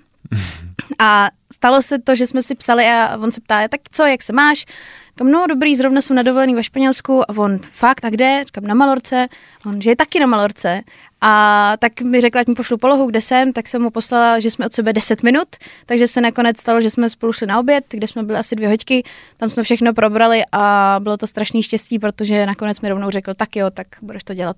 a 1.00 1.30
stalo 1.54 1.81
se 1.81 2.00
to, 2.00 2.16
že 2.16 2.28
jsme 2.28 2.44
si 2.44 2.56
psali 2.56 2.86
a 2.86 3.18
on 3.18 3.31
se 3.31 3.42
ptá, 3.42 3.68
tak 3.68 3.81
co, 3.92 4.04
jak 4.04 4.24
se 4.24 4.34
máš? 4.34 4.66
Říkám, 5.10 5.31
no 5.31 5.48
dobrý, 5.48 5.75
zrovna 5.75 6.02
jsem 6.02 6.16
na 6.16 6.24
dovolený 6.24 6.56
ve 6.56 6.63
Španělsku 6.63 7.31
a 7.31 7.38
on, 7.38 7.60
fakt, 7.72 8.06
a 8.06 8.10
kde? 8.10 8.44
Říkám, 8.45 8.63
na 8.63 8.74
Malorce. 8.74 9.28
A 9.66 9.69
on, 9.69 9.81
že 9.81 9.90
je 9.90 9.95
taky 9.95 10.19
na 10.19 10.25
Malorce. 10.25 10.81
A 11.21 11.74
tak 11.80 12.01
mi 12.01 12.21
řekla, 12.21 12.42
ať 12.42 12.48
mi 12.48 12.56
pošlu 12.56 12.77
polohu, 12.77 13.07
kde 13.07 13.21
jsem, 13.21 13.54
tak 13.54 13.68
jsem 13.68 13.81
mu 13.81 13.89
poslala, 13.89 14.39
že 14.39 14.51
jsme 14.51 14.66
od 14.66 14.74
sebe 14.74 14.94
10 14.94 15.24
minut, 15.24 15.48
takže 15.86 16.07
se 16.07 16.21
nakonec 16.21 16.60
stalo, 16.60 16.81
že 16.81 16.89
jsme 16.89 17.10
spolu 17.10 17.33
šli 17.33 17.48
na 17.48 17.60
oběd, 17.60 17.86
kde 17.89 18.07
jsme 18.07 18.24
byli 18.24 18.39
asi 18.39 18.56
dvě 18.56 18.69
hoďky, 18.69 19.04
tam 19.38 19.49
jsme 19.49 19.64
všechno 19.64 19.94
probrali 19.94 20.42
a 20.52 20.95
bylo 20.99 21.18
to 21.18 21.28
strašný 21.28 21.64
štěstí, 21.64 21.99
protože 21.99 22.45
nakonec 22.45 22.81
mi 22.81 22.90
rovnou 22.90 23.09
řekl, 23.09 23.33
tak 23.33 23.56
jo, 23.56 23.69
tak 23.69 23.88
budeš 24.02 24.23
to 24.23 24.33
dělat. 24.33 24.56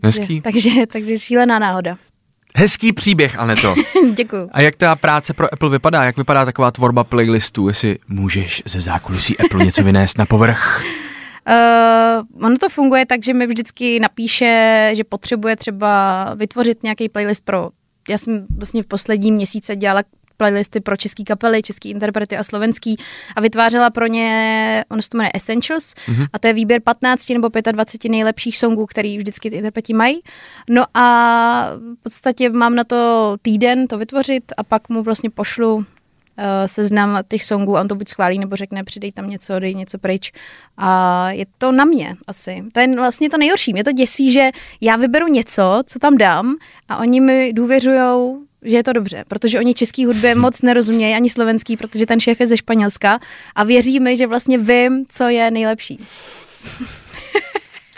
Takže, 0.00 0.20
Hezký. 0.20 0.40
takže, 0.40 0.70
takže 0.92 1.18
šílená 1.18 1.58
náhoda. 1.58 1.96
Hezký 2.56 2.92
příběh, 2.92 3.38
Aneto. 3.38 3.74
Děkuju. 4.14 4.48
A 4.52 4.62
jak 4.62 4.76
ta 4.76 4.96
práce 4.96 5.34
pro 5.34 5.52
Apple 5.52 5.70
vypadá? 5.70 6.04
Jak 6.04 6.16
vypadá 6.16 6.44
taková 6.44 6.70
tvorba 6.70 7.04
playlistů? 7.04 7.68
Jestli 7.68 7.98
můžeš 8.08 8.62
ze 8.66 8.80
zákulisí 8.80 9.38
Apple 9.38 9.64
něco 9.64 9.82
vynést 9.82 10.18
na 10.18 10.26
povrch? 10.26 10.82
Uh, 11.48 12.44
ono 12.46 12.58
to 12.58 12.68
funguje 12.68 13.06
tak, 13.06 13.24
že 13.24 13.34
mi 13.34 13.46
vždycky 13.46 14.00
napíše, 14.00 14.90
že 14.94 15.04
potřebuje 15.04 15.56
třeba 15.56 16.34
vytvořit 16.34 16.82
nějaký 16.82 17.08
playlist 17.08 17.44
pro... 17.44 17.70
Já 18.08 18.18
jsem 18.18 18.46
vlastně 18.56 18.82
v 18.82 18.86
posledním 18.86 19.34
měsíce 19.34 19.76
dělala 19.76 20.02
playlisty 20.36 20.80
pro 20.80 20.96
český 20.96 21.24
kapely, 21.24 21.62
český 21.62 21.90
interprety 21.90 22.36
a 22.36 22.42
slovenský 22.44 22.96
a 23.36 23.40
vytvářela 23.40 23.90
pro 23.90 24.06
ně, 24.06 24.84
ono 24.90 25.02
se 25.02 25.10
to 25.10 25.18
jmenuje 25.18 25.30
Essentials 25.34 25.94
mm-hmm. 25.94 26.26
a 26.32 26.38
to 26.38 26.46
je 26.46 26.52
výběr 26.52 26.80
15 26.84 27.30
nebo 27.30 27.48
25 27.72 28.10
nejlepších 28.10 28.58
songů, 28.58 28.86
který 28.86 29.18
vždycky 29.18 29.50
ty 29.50 29.56
interpreti 29.56 29.94
mají. 29.94 30.20
No 30.70 30.84
a 30.94 31.70
v 31.98 32.02
podstatě 32.02 32.50
mám 32.50 32.74
na 32.74 32.84
to 32.84 33.36
týden 33.42 33.86
to 33.86 33.98
vytvořit 33.98 34.52
a 34.56 34.62
pak 34.62 34.88
mu 34.88 35.02
vlastně 35.02 35.30
pošlu 35.30 35.84
seznam 36.66 37.18
těch 37.28 37.44
songů 37.44 37.76
a 37.76 37.80
on 37.80 37.88
to 37.88 37.94
buď 37.94 38.08
schválí, 38.08 38.38
nebo 38.38 38.56
řekne, 38.56 38.84
přidej 38.84 39.12
tam 39.12 39.30
něco, 39.30 39.58
dej 39.58 39.74
něco 39.74 39.98
pryč. 39.98 40.32
A 40.76 41.30
je 41.30 41.46
to 41.58 41.72
na 41.72 41.84
mě 41.84 42.16
asi. 42.26 42.64
To 42.72 42.80
je 42.80 42.96
vlastně 42.96 43.30
to 43.30 43.38
nejhorší. 43.38 43.72
Mě 43.72 43.84
to 43.84 43.92
děsí, 43.92 44.32
že 44.32 44.50
já 44.80 44.96
vyberu 44.96 45.26
něco, 45.26 45.82
co 45.86 45.98
tam 45.98 46.16
dám 46.16 46.56
a 46.88 46.96
oni 46.96 47.20
mi 47.20 47.52
důvěřujou, 47.52 48.38
že 48.62 48.76
je 48.76 48.84
to 48.84 48.92
dobře, 48.92 49.24
protože 49.28 49.58
oni 49.58 49.74
český 49.74 50.06
hudbě 50.06 50.34
moc 50.34 50.62
nerozumějí, 50.62 51.14
ani 51.14 51.30
slovenský, 51.30 51.76
protože 51.76 52.06
ten 52.06 52.20
šéf 52.20 52.40
je 52.40 52.46
ze 52.46 52.56
Španělska 52.56 53.20
a 53.54 53.64
věří 53.64 54.00
mi, 54.00 54.16
že 54.16 54.26
vlastně 54.26 54.58
vím, 54.58 55.04
co 55.08 55.28
je 55.28 55.50
nejlepší. 55.50 56.00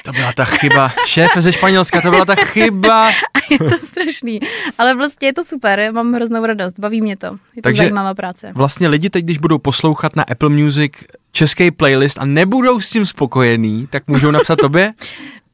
To 0.07 0.13
byla 0.13 0.33
ta 0.33 0.45
chyba. 0.45 0.91
Šéf 1.07 1.31
ze 1.39 1.53
Španělska, 1.53 2.01
to 2.01 2.11
byla 2.11 2.25
ta 2.25 2.35
chyba. 2.35 3.09
A 3.35 3.39
je 3.51 3.59
to 3.59 3.79
strašný. 3.87 4.41
Ale 4.79 4.95
vlastně 4.95 5.29
je 5.29 5.33
to 5.33 5.45
super, 5.45 5.93
mám 5.93 6.13
hroznou 6.13 6.47
radost, 6.47 6.79
baví 6.79 7.01
mě 7.01 7.17
to. 7.17 7.27
Je 7.27 7.31
to 7.31 7.37
Takže- 7.37 7.61
Takže... 7.63 7.83
zajímavá 7.83 8.15
práce. 8.15 8.53
Vlastně 8.55 8.89
lidi 8.89 9.11
teď, 9.11 9.25
když 9.25 9.39
budou 9.39 9.59
poslouchat 9.59 10.17
na 10.17 10.23
Apple 10.23 10.49
Music 10.49 10.93
český 11.33 11.71
playlist 11.71 12.19
a 12.19 12.25
nebudou 12.25 12.81
s 12.81 12.91
tím 12.91 13.07
spokojení, 13.07 13.87
tak 13.91 14.07
můžou 14.07 14.31
napsat 14.31 14.57
tobě? 14.57 14.93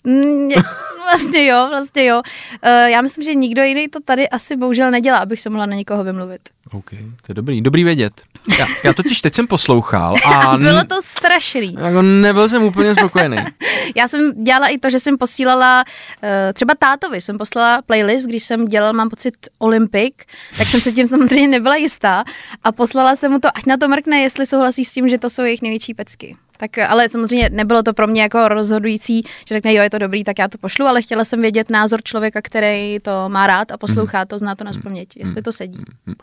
Vlastně 1.13 1.47
jo, 1.47 1.67
vlastně 1.69 2.05
jo. 2.05 2.17
Uh, 2.17 2.71
já 2.71 3.01
myslím, 3.01 3.25
že 3.25 3.35
nikdo 3.35 3.63
jiný 3.63 3.89
to 3.89 4.01
tady 4.01 4.29
asi 4.29 4.57
bohužel 4.57 4.91
nedělá, 4.91 5.19
abych 5.19 5.41
se 5.41 5.51
mohla 5.51 5.67
na 5.67 5.77
někoho 5.77 6.05
vymluvit. 6.05 6.41
OK, 6.73 6.91
to 6.91 6.97
je 7.29 7.35
dobrý. 7.35 7.61
Dobrý 7.61 7.85
vědět. 7.85 8.13
Já, 8.59 8.67
já 8.85 8.93
totiž 8.93 9.21
teď 9.21 9.35
jsem 9.35 9.47
poslouchal 9.47 10.17
a... 10.25 10.57
Bylo 10.59 10.85
to 10.85 11.03
strašný. 11.03 11.77
Jako 11.81 12.03
nebyl 12.03 12.49
jsem 12.49 12.63
úplně 12.63 12.95
spokojený. 12.95 13.37
já 13.97 14.09
jsem 14.09 14.45
dělala 14.45 14.69
i 14.69 14.79
to, 14.79 14.91
že 14.91 15.01
jsem 15.01 15.19
posílala, 15.19 15.85
uh, 16.23 16.29
třeba 16.53 16.75
tátovi 16.79 17.21
jsem 17.21 17.39
poslala 17.39 17.83
playlist, 17.83 18.27
když 18.27 18.45
jsem 18.45 18.65
dělala, 18.65 18.93
mám 18.93 19.11
pocit, 19.11 19.35
Olympic, 19.59 20.15
tak 20.59 20.69
jsem 20.69 20.81
se 20.81 20.93
tím 20.93 21.07
samozřejmě 21.07 21.49
nebyla 21.49 21.77
jistá 21.77 22.25
a 22.65 22.73
poslala 22.73 23.17
jsem 23.17 23.33
mu 23.33 23.39
to, 23.39 23.49
ať 23.55 23.67
na 23.67 23.77
to 23.77 23.89
mrkne, 23.89 24.21
jestli 24.21 24.47
souhlasí 24.47 24.85
s 24.85 24.93
tím, 24.93 25.09
že 25.09 25.19
to 25.19 25.31
jsou 25.31 25.43
jejich 25.43 25.63
největší 25.63 25.95
pecky. 25.95 26.37
Tak, 26.63 26.79
ale 26.79 27.09
samozřejmě 27.09 27.51
nebylo 27.53 27.83
to 27.83 27.93
pro 27.93 28.07
mě 28.07 28.23
jako 28.23 28.49
rozhodující, 28.49 29.23
že 29.49 29.55
řekne, 29.55 29.75
jo, 29.75 29.83
je 29.83 29.91
to 29.91 29.99
dobrý, 29.99 30.25
tak 30.25 30.39
já 30.39 30.49
to 30.49 30.59
pošlu, 30.59 30.87
ale 30.87 31.03
chtěla 31.03 31.25
jsem 31.25 31.41
vědět 31.41 31.71
názor 31.71 32.03
člověka, 32.03 32.43
který 32.43 32.99
to 33.03 33.29
má 33.29 33.47
rád 33.47 33.73
a 33.73 33.77
poslouchá 33.77 34.25
to, 34.25 34.39
zná 34.39 34.55
to 34.55 34.65
na 34.65 34.73
spaměť, 34.73 35.17
jestli 35.17 35.43
to 35.43 35.53
sedí. 35.53 35.85
Uh, 36.07 36.15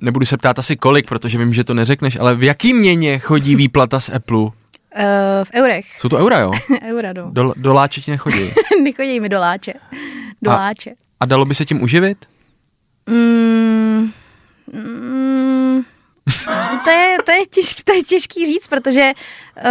nebudu 0.00 0.26
se 0.26 0.36
ptát 0.36 0.58
asi 0.58 0.76
kolik, 0.76 1.08
protože 1.08 1.38
vím, 1.38 1.52
že 1.52 1.64
to 1.64 1.74
neřekneš, 1.74 2.16
ale 2.16 2.34
v 2.34 2.42
jaký 2.42 2.74
měně 2.74 3.18
chodí 3.18 3.56
výplata 3.56 4.00
z 4.00 4.10
Apple? 4.10 4.38
Uh, 4.38 4.50
v 5.44 5.50
eurech. 5.54 5.84
Jsou 5.98 6.08
to 6.08 6.16
eura, 6.16 6.38
jo? 6.38 6.52
eura, 6.82 7.12
no. 7.12 7.30
Do, 7.32 7.52
do 7.56 7.72
láče 7.72 8.00
ti 8.00 8.10
nechodí? 8.10 8.50
Nechodí 8.82 9.20
mi 9.20 9.28
do 9.28 9.38
láče. 9.38 9.72
Do 10.42 10.50
a, 10.50 10.54
láče. 10.54 10.94
A 11.20 11.26
dalo 11.26 11.44
by 11.44 11.54
se 11.54 11.64
tím 11.64 11.82
uživit? 11.82 12.18
Mm, 13.06 14.10
mm, 14.72 15.84
to, 17.24 17.32
je, 17.44 17.48
to, 17.48 17.60
je 17.60 17.62
těžký, 17.62 17.82
to 17.84 17.92
je 17.92 18.02
těžký 18.02 18.46
říct, 18.46 18.66
protože 18.68 19.12
uh, 19.56 19.62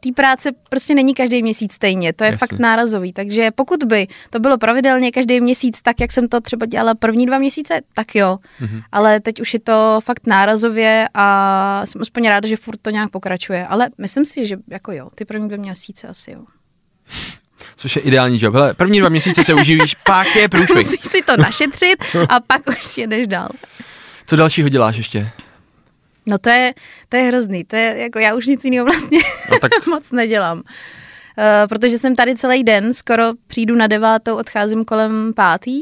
té 0.00 0.12
práce 0.16 0.50
prostě 0.68 0.94
není 0.94 1.14
každý 1.14 1.42
měsíc 1.42 1.72
stejně. 1.72 2.12
To 2.12 2.24
je 2.24 2.30
Jasně. 2.30 2.38
fakt 2.38 2.58
nárazový. 2.58 3.12
Takže 3.12 3.50
pokud 3.50 3.84
by 3.84 4.06
to 4.30 4.40
bylo 4.40 4.58
pravidelně 4.58 5.12
každý 5.12 5.40
měsíc, 5.40 5.82
tak 5.82 6.00
jak 6.00 6.12
jsem 6.12 6.28
to 6.28 6.40
třeba 6.40 6.66
dělala 6.66 6.94
první 6.94 7.26
dva 7.26 7.38
měsíce, 7.38 7.80
tak 7.94 8.14
jo. 8.14 8.38
Mm-hmm. 8.60 8.82
Ale 8.92 9.20
teď 9.20 9.40
už 9.40 9.54
je 9.54 9.60
to 9.60 10.00
fakt 10.04 10.26
nárazově 10.26 11.08
a 11.14 11.82
jsem 11.84 12.02
aspoň 12.02 12.28
ráda, 12.28 12.48
že 12.48 12.56
furt 12.56 12.78
to 12.82 12.90
nějak 12.90 13.10
pokračuje. 13.10 13.66
Ale 13.66 13.88
myslím 13.98 14.24
si, 14.24 14.46
že 14.46 14.56
jako 14.68 14.92
jo, 14.92 15.08
ty 15.14 15.24
první 15.24 15.48
dva 15.48 15.56
měsíce 15.56 16.08
asi 16.08 16.30
jo. 16.30 16.44
Což 17.76 17.96
je 17.96 18.02
ideální 18.02 18.38
job. 18.42 18.54
Hele, 18.54 18.74
první 18.74 19.00
dva 19.00 19.08
měsíce 19.08 19.44
se 19.44 19.54
uživíš, 19.54 19.94
pak 20.06 20.36
je 20.36 20.48
průšvih. 20.48 20.86
Musíš 20.86 21.10
si 21.10 21.22
to 21.22 21.36
našetřit 21.36 22.04
a 22.28 22.40
pak 22.40 22.62
už 22.68 22.98
jedeš 22.98 23.26
dál. 23.26 23.48
Co 24.26 24.36
dalšího 24.36 24.68
děláš 24.68 24.96
ještě? 24.96 25.30
No 26.26 26.38
to 26.38 26.50
je, 26.50 26.74
to 27.08 27.16
je 27.16 27.22
hrozný, 27.22 27.64
to 27.64 27.76
je 27.76 27.98
jako 27.98 28.18
já 28.18 28.34
už 28.34 28.46
nic 28.46 28.64
jiného 28.64 28.84
vlastně 28.84 29.18
no, 29.50 29.58
tak... 29.60 29.86
moc 29.86 30.12
nedělám. 30.12 30.58
Uh, 30.58 30.64
protože 31.68 31.98
jsem 31.98 32.16
tady 32.16 32.36
celý 32.36 32.64
den, 32.64 32.94
skoro 32.94 33.24
přijdu 33.46 33.76
na 33.76 33.86
devátou, 33.86 34.36
odcházím 34.36 34.84
kolem 34.84 35.32
pátý 35.36 35.80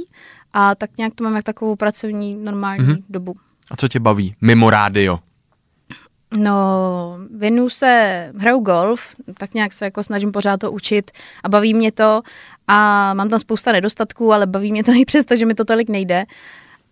a 0.52 0.74
tak 0.74 0.90
nějak 0.98 1.14
to 1.14 1.24
mám 1.24 1.36
jak 1.36 1.44
takovou 1.44 1.76
pracovní 1.76 2.36
normální 2.36 2.84
mm-hmm. 2.84 3.02
dobu. 3.08 3.34
A 3.70 3.76
co 3.76 3.88
tě 3.88 4.00
baví? 4.00 4.34
Mimo 4.40 4.70
rádio? 4.70 5.18
No, 6.36 7.18
věnu 7.36 7.70
se, 7.70 8.32
hraju 8.38 8.60
golf, 8.60 9.14
tak 9.38 9.54
nějak 9.54 9.72
se 9.72 9.84
jako 9.84 10.02
snažím 10.02 10.32
pořád 10.32 10.60
to 10.60 10.72
učit 10.72 11.10
a 11.44 11.48
baví 11.48 11.74
mě 11.74 11.92
to 11.92 12.22
a 12.68 13.14
mám 13.14 13.28
tam 13.28 13.38
spousta 13.38 13.72
nedostatků, 13.72 14.32
ale 14.32 14.46
baví 14.46 14.72
mě 14.72 14.84
to 14.84 14.92
i 14.92 15.04
přesto, 15.04 15.36
že 15.36 15.46
mi 15.46 15.54
to 15.54 15.64
tolik 15.64 15.88
nejde. 15.88 16.24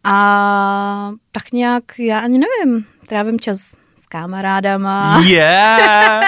A 0.04 1.12
tak 1.32 1.52
nějak, 1.52 1.84
já 1.98 2.20
ani 2.20 2.38
nevím, 2.38 2.86
trávím 3.06 3.40
čas 3.40 3.85
s 4.06 4.08
kamarádama. 4.08 5.22
Yeah! 5.26 6.24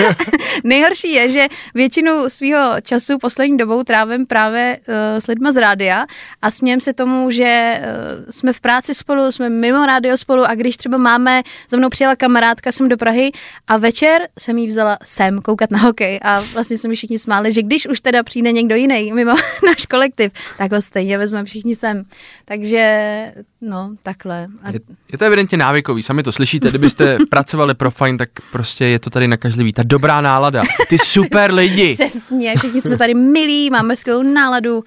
Nejhorší 0.64 1.12
je, 1.12 1.30
že 1.30 1.46
většinu 1.74 2.28
svého 2.28 2.80
času 2.82 3.18
poslední 3.18 3.56
dobou 3.56 3.82
trávím 3.82 4.26
právě 4.26 4.78
uh, 4.88 4.94
s 5.18 5.26
lidma 5.26 5.52
z 5.52 5.56
rádia 5.56 6.06
a 6.42 6.50
smějem 6.50 6.80
se 6.80 6.92
tomu, 6.92 7.30
že 7.30 7.80
uh, 7.80 8.30
jsme 8.30 8.52
v 8.52 8.60
práci 8.60 8.94
spolu, 8.94 9.32
jsme 9.32 9.48
mimo 9.48 9.86
rádio 9.86 10.16
spolu 10.16 10.44
a 10.44 10.54
když 10.54 10.76
třeba 10.76 10.98
máme, 10.98 11.42
za 11.70 11.76
mnou 11.76 11.88
přijela 11.88 12.16
kamarádka 12.16 12.72
jsem 12.72 12.88
do 12.88 12.96
Prahy 12.96 13.32
a 13.66 13.76
večer 13.76 14.28
jsem 14.38 14.58
jí 14.58 14.66
vzala 14.66 14.98
sem 15.04 15.42
koukat 15.42 15.70
na 15.70 15.78
hokej 15.78 16.20
a 16.22 16.40
vlastně 16.52 16.78
se 16.78 16.88
mi 16.88 16.94
všichni 16.94 17.18
smáli, 17.18 17.52
že 17.52 17.62
když 17.62 17.88
už 17.88 18.00
teda 18.00 18.22
přijde 18.22 18.52
někdo 18.52 18.74
jiný 18.74 19.12
mimo 19.12 19.34
náš 19.66 19.86
kolektiv, 19.86 20.32
tak 20.58 20.72
ho 20.72 20.82
stejně 20.82 21.18
vezmeme 21.18 21.44
všichni 21.44 21.76
sem. 21.76 22.04
Takže 22.44 22.86
no, 23.60 23.90
takhle. 24.02 24.48
A... 24.62 24.70
Je, 24.70 24.80
je 25.12 25.18
to 25.18 25.24
evidentně 25.24 25.58
návykový, 25.58 26.02
sami 26.02 26.22
to 26.22 26.32
slyšíte, 26.32 26.68
kdybyste 26.68 27.05
pracovali 27.30 27.74
pro 27.74 27.90
Fine, 27.90 28.18
tak 28.18 28.28
prostě 28.52 28.84
je 28.84 28.98
to 28.98 29.10
tady 29.10 29.28
nakažlivý. 29.28 29.72
Ta 29.72 29.82
dobrá 29.82 30.20
nálada, 30.20 30.62
ty 30.88 30.98
super 30.98 31.54
lidi. 31.54 31.94
Přesně, 32.08 32.54
všichni 32.56 32.80
jsme 32.80 32.96
tady 32.96 33.14
milí, 33.14 33.70
máme 33.70 33.96
skvělou 33.96 34.22
náladu. 34.22 34.84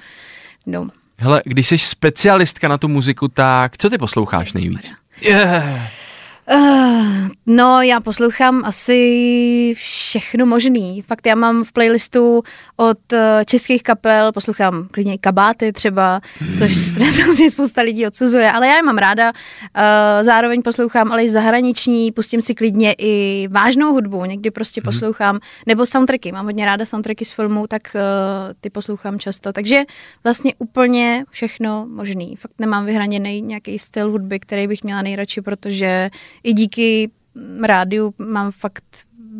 No. 0.66 0.88
Hele, 1.18 1.42
když 1.46 1.68
jsi 1.68 1.78
specialistka 1.78 2.68
na 2.68 2.78
tu 2.78 2.88
muziku, 2.88 3.28
tak 3.28 3.78
co 3.78 3.90
ty 3.90 3.98
posloucháš 3.98 4.54
nejvíc? 4.54 4.92
Yeah. 5.22 5.99
Uh, 6.54 7.28
no, 7.46 7.82
já 7.82 8.00
poslouchám 8.00 8.62
asi 8.66 9.74
všechno 9.76 10.46
možný. 10.46 11.02
Fakt 11.02 11.26
já 11.26 11.36
mám 11.36 11.64
v 11.64 11.72
playlistu 11.72 12.44
od 12.76 13.14
uh, 13.14 13.20
českých 13.46 13.84
kapel, 13.84 14.32
poslouchám 14.32 14.88
klidně 14.92 15.14
i 15.14 15.18
kabáty 15.18 15.74
třeba, 15.74 16.22
hmm. 16.40 16.54
což 16.60 16.76
samozřejmě 17.16 17.52
spousta 17.52 17.82
lidí 17.82 18.08
odsuzuje, 18.08 18.52
ale 18.52 18.68
já 18.68 18.76
je 18.76 18.84
mám 18.84 18.98
ráda. 18.98 19.32
Uh, 19.32 19.32
zároveň 20.22 20.62
poslouchám 20.62 21.12
ale 21.12 21.24
i 21.24 21.30
zahraniční, 21.30 22.12
pustím 22.12 22.42
si 22.42 22.56
klidně 22.56 22.96
i 22.98 23.48
vážnou 23.52 23.94
hudbu, 23.94 24.26
někdy 24.26 24.52
prostě 24.52 24.82
hmm. 24.82 24.94
poslouchám, 24.94 25.40
nebo 25.66 25.86
soundtracky, 25.86 26.32
mám 26.32 26.46
hodně 26.46 26.66
ráda 26.66 26.86
soundtracky 26.86 27.26
z 27.26 27.32
filmů, 27.32 27.68
tak 27.68 27.82
uh, 27.96 28.02
ty 28.62 28.70
poslouchám 28.70 29.20
často. 29.20 29.54
Takže 29.54 29.84
vlastně 30.24 30.54
úplně 30.60 31.26
všechno 31.30 31.86
možný. 31.90 32.36
Fakt 32.36 32.54
nemám 32.60 32.86
vyhraněný 32.86 33.42
nějaký 33.42 33.80
styl 33.80 34.12
hudby, 34.12 34.40
který 34.40 34.68
bych 34.68 34.84
měla 34.84 35.02
nejradši, 35.02 35.42
protože 35.42 36.10
i 36.44 36.54
díky 36.54 37.12
rádiu 37.64 38.14
mám 38.18 38.52
fakt 38.52 38.84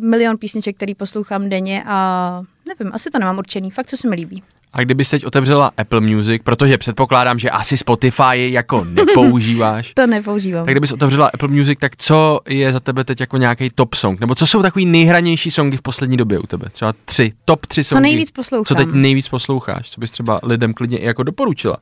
milion 0.00 0.38
písniček, 0.38 0.76
který 0.76 0.94
poslouchám 0.94 1.48
denně 1.48 1.84
a 1.86 2.42
nevím, 2.68 2.94
asi 2.94 3.10
to 3.10 3.18
nemám 3.18 3.38
určený, 3.38 3.70
fakt 3.70 3.86
co 3.86 3.96
se 3.96 4.08
mi 4.08 4.16
líbí. 4.16 4.42
A 4.72 4.80
kdyby 4.80 5.04
teď 5.04 5.26
otevřela 5.26 5.70
Apple 5.76 6.00
Music, 6.00 6.42
protože 6.44 6.78
předpokládám, 6.78 7.38
že 7.38 7.50
asi 7.50 7.76
Spotify 7.76 8.52
jako 8.52 8.84
nepoužíváš. 8.84 9.92
to 9.94 10.06
nepoužívám. 10.06 10.64
Tak 10.64 10.74
kdybys 10.74 10.92
otevřela 10.92 11.30
Apple 11.34 11.48
Music, 11.48 11.78
tak 11.78 11.96
co 11.96 12.40
je 12.48 12.72
za 12.72 12.80
tebe 12.80 13.04
teď 13.04 13.20
jako 13.20 13.36
nějaký 13.36 13.70
top 13.70 13.94
song? 13.94 14.20
Nebo 14.20 14.34
co 14.34 14.46
jsou 14.46 14.62
takový 14.62 14.86
nejhranější 14.86 15.50
songy 15.50 15.76
v 15.76 15.82
poslední 15.82 16.16
době 16.16 16.38
u 16.38 16.46
tebe? 16.46 16.66
Třeba 16.72 16.94
tři, 17.04 17.32
top 17.44 17.66
tři 17.66 17.84
songy. 17.84 17.98
Co 17.98 18.02
nejvíc 18.02 18.30
poslouchám? 18.30 18.64
Co 18.64 18.74
teď 18.74 18.88
nejvíc 18.92 19.28
posloucháš? 19.28 19.90
Co 19.90 20.00
bys 20.00 20.10
třeba 20.10 20.40
lidem 20.42 20.74
klidně 20.74 20.98
i 20.98 21.06
jako 21.06 21.22
doporučila? 21.22 21.76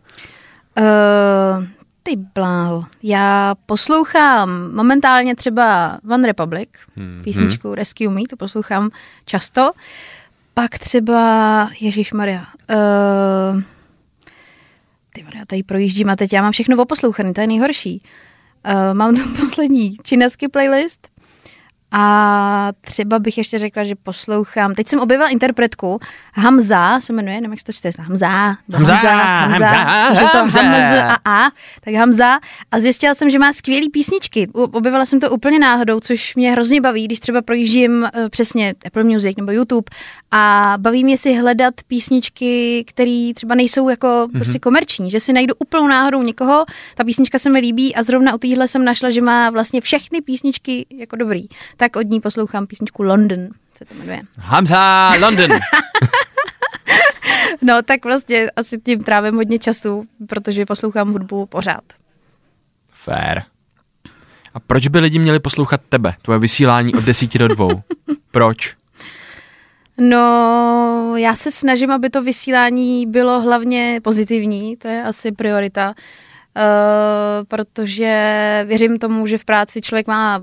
Uh, 0.78 1.64
ty 2.08 2.16
bláho. 2.16 2.84
Já 3.02 3.54
poslouchám 3.66 4.74
momentálně 4.74 5.34
třeba 5.34 5.98
One 6.10 6.26
Republic, 6.26 6.68
hmm. 6.96 7.20
písničku 7.24 7.68
hmm. 7.68 7.74
Rescue 7.74 8.08
Me, 8.08 8.20
to 8.30 8.36
poslouchám 8.36 8.90
často. 9.24 9.72
Pak 10.54 10.78
třeba, 10.78 11.70
Ježíš 11.80 12.12
Maria, 12.12 12.40
uh, 12.40 13.62
ty 15.14 15.24
já 15.34 15.44
tady 15.46 15.62
projíždím 15.62 16.10
a 16.10 16.16
teď 16.16 16.32
já 16.32 16.42
mám 16.42 16.52
všechno 16.52 16.82
oposlouchané, 16.82 17.34
to 17.34 17.40
je 17.40 17.46
nejhorší. 17.46 18.02
Uh, 18.66 18.94
mám 18.94 19.14
tu 19.14 19.28
poslední 19.40 19.96
čineský 20.02 20.48
playlist, 20.48 21.08
a 21.92 22.72
třeba 22.80 23.18
bych 23.18 23.38
ještě 23.38 23.58
řekla, 23.58 23.84
že 23.84 23.94
poslouchám. 23.94 24.74
Teď 24.74 24.88
jsem 24.88 25.00
objevila 25.00 25.28
interpretku. 25.28 26.00
Hamza 26.34 27.00
se 27.00 27.12
jmenuje, 27.12 27.34
nevím, 27.34 27.50
jak 27.50 27.60
se 27.60 27.64
to 27.64 27.72
čte. 27.72 27.90
Hamza. 27.98 28.28
Hamza. 28.28 28.94
Hamza. 28.94 29.10
Hamza. 29.10 29.68
Hamza. 29.68 30.28
to 30.28 30.38
Hamza. 30.38 30.62
Hamza. 30.62 31.18
A, 31.24 31.46
a, 31.46 31.50
tak 31.84 31.94
Hamza. 31.94 32.38
A 32.70 32.80
zjistila 32.80 33.14
jsem, 33.14 33.30
že 33.30 33.38
má 33.38 33.52
skvělé 33.52 33.86
písničky. 33.92 34.48
Objevila 34.52 35.06
jsem 35.06 35.20
to 35.20 35.30
úplně 35.30 35.58
náhodou, 35.58 36.00
což 36.00 36.34
mě 36.34 36.52
hrozně 36.52 36.80
baví, 36.80 37.04
když 37.04 37.20
třeba 37.20 37.42
projíždím 37.42 37.92
uh, 38.02 38.28
přesně 38.28 38.74
Apple 38.86 39.04
Music 39.04 39.36
nebo 39.36 39.52
YouTube 39.52 39.90
a 40.30 40.74
baví 40.76 41.04
mě 41.04 41.18
si 41.18 41.34
hledat 41.34 41.74
písničky, 41.86 42.84
které 42.86 43.30
třeba 43.34 43.54
nejsou 43.54 43.88
jako 43.88 44.06
mm-hmm. 44.06 44.32
prostě 44.32 44.58
komerční, 44.58 45.10
že 45.10 45.20
si 45.20 45.32
najdu 45.32 45.54
úplnou 45.58 45.86
náhodou 45.86 46.22
někoho, 46.22 46.64
ta 46.94 47.04
písnička 47.04 47.38
se 47.38 47.50
mi 47.50 47.58
líbí 47.58 47.94
a 47.94 48.02
zrovna 48.02 48.34
u 48.34 48.38
téhle 48.38 48.68
jsem 48.68 48.84
našla, 48.84 49.10
že 49.10 49.20
má 49.20 49.50
vlastně 49.50 49.80
všechny 49.80 50.20
písničky 50.20 50.86
jako 50.98 51.16
dobrý 51.16 51.48
tak 51.78 51.96
od 51.96 52.02
ní 52.02 52.20
poslouchám 52.20 52.66
písničku 52.66 53.02
London, 53.02 53.48
se 53.74 53.84
to 53.84 53.94
jmenuje. 53.94 54.22
Hamza 54.38 55.12
London. 55.20 55.50
no 57.62 57.82
tak 57.82 58.04
vlastně 58.04 58.50
asi 58.56 58.78
tím 58.78 59.04
trávím 59.04 59.34
hodně 59.34 59.58
času, 59.58 60.04
protože 60.28 60.66
poslouchám 60.66 61.12
hudbu 61.12 61.46
pořád. 61.46 61.84
Fair. 62.92 63.42
A 64.54 64.60
proč 64.60 64.88
by 64.88 64.98
lidi 64.98 65.18
měli 65.18 65.40
poslouchat 65.40 65.80
tebe, 65.88 66.14
tvoje 66.22 66.38
vysílání 66.38 66.94
od 66.94 67.04
desíti 67.04 67.38
do 67.38 67.48
dvou? 67.48 67.70
Proč? 68.30 68.74
No, 69.98 71.14
já 71.16 71.36
se 71.36 71.50
snažím, 71.50 71.90
aby 71.90 72.10
to 72.10 72.22
vysílání 72.22 73.06
bylo 73.06 73.40
hlavně 73.40 74.00
pozitivní, 74.04 74.76
to 74.76 74.88
je 74.88 75.02
asi 75.02 75.32
priorita. 75.32 75.94
Protože 77.48 78.64
věřím 78.68 78.98
tomu, 78.98 79.26
že 79.26 79.38
v 79.38 79.44
práci 79.44 79.80
člověk 79.80 80.06
má 80.06 80.40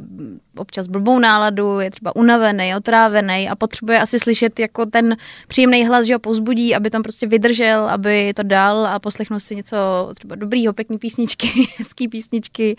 občas 0.58 0.88
blbou 0.88 1.20
náladu, 1.20 1.80
je 1.80 1.92
třeba 1.92 2.16
unavený, 2.16 2.76
otrávený 2.76 3.50
a 3.50 3.56
potřebuje 3.56 4.00
asi 4.00 4.20
slyšet 4.20 4.60
jako 4.60 4.86
ten 4.86 5.16
příjemný 5.48 5.86
hlas, 5.86 6.06
že 6.06 6.14
ho 6.14 6.20
pozbudí, 6.20 6.76
aby 6.76 6.90
tam 6.90 7.04
prostě 7.04 7.28
vydržel, 7.28 7.90
aby 7.90 8.34
to 8.36 8.44
dal 8.44 8.86
a 8.88 9.00
poslechnul 9.00 9.40
si 9.40 9.56
něco 9.56 9.78
třeba 10.16 10.36
dobrýho, 10.36 10.74
pěkný 10.74 10.98
písničky, 10.98 11.48
hezký 11.78 12.08
písničky. 12.08 12.76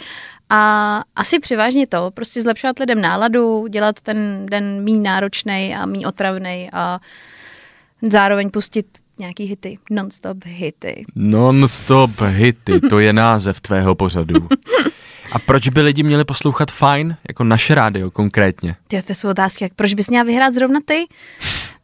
A 0.50 1.02
asi 1.16 1.38
převážně 1.38 1.87
to, 1.87 2.11
prostě 2.14 2.43
zlepšovat 2.43 2.78
lidem 2.78 3.00
náladu, 3.00 3.66
dělat 3.66 4.00
ten 4.00 4.47
den 4.47 4.85
méně 4.85 5.00
náročný 5.00 5.76
a 5.76 5.87
méně 5.87 6.07
otravný 6.07 6.69
a 6.73 7.00
zároveň 8.02 8.50
pustit 8.50 8.87
nějaký 9.19 9.45
hity, 9.45 9.79
non-stop 9.91 10.45
hity. 10.45 11.05
Non-stop 11.15 12.11
hity, 12.21 12.81
to 12.81 12.99
je 12.99 13.13
název 13.13 13.61
tvého 13.61 13.95
pořadu. 13.95 14.49
A 15.33 15.39
proč 15.39 15.69
by 15.69 15.81
lidi 15.81 16.03
měli 16.03 16.25
poslouchat 16.25 16.71
Fine, 16.71 17.17
jako 17.29 17.45
naše 17.45 17.75
rádio 17.75 18.11
konkrétně? 18.11 18.77
Ty, 18.89 19.03
to 19.03 19.15
jsou 19.15 19.29
otázky, 19.29 19.65
jak 19.65 19.75
proč 19.75 19.95
bys 19.95 20.09
měla 20.09 20.25
vyhrát 20.25 20.55
zrovna 20.55 20.81
ty? 20.85 21.05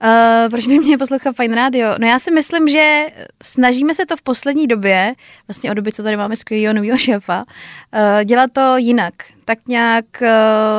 Uh, 0.02 0.50
proč 0.50 0.66
by 0.66 0.78
měli 0.78 0.96
poslouchat 0.96 1.36
Fine 1.36 1.56
Radio? 1.56 1.94
No 1.98 2.06
já 2.06 2.18
si 2.18 2.30
myslím, 2.30 2.68
že 2.68 3.06
snažíme 3.42 3.94
se 3.94 4.06
to 4.06 4.16
v 4.16 4.22
poslední 4.22 4.66
době, 4.66 5.14
vlastně 5.48 5.70
od 5.70 5.74
doby, 5.74 5.92
co 5.92 6.02
tady 6.02 6.16
máme 6.16 6.36
skvělého 6.36 6.74
nového 6.74 6.98
šéfa, 6.98 7.44
uh, 7.44 8.24
dělat 8.24 8.50
to 8.52 8.76
jinak. 8.76 9.14
Tak 9.44 9.58
nějak 9.68 10.04
uh, 10.20 10.28